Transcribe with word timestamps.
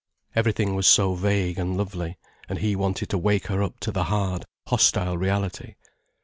Everything 0.35 0.73
was 0.73 0.87
so 0.87 1.13
vague 1.13 1.59
and 1.59 1.77
lovely, 1.77 2.17
and 2.49 2.57
he 2.57 2.75
wanted 2.75 3.07
to 3.09 3.19
wake 3.19 3.45
her 3.45 3.61
up 3.61 3.79
to 3.81 3.91
the 3.91 4.05
hard, 4.05 4.45
hostile 4.65 5.15
reality. 5.15 5.75